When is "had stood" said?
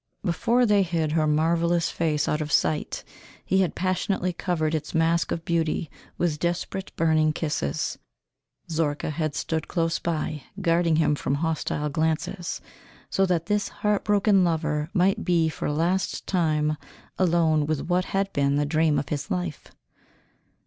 9.11-9.67